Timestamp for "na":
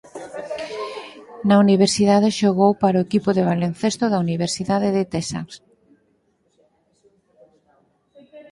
1.47-1.55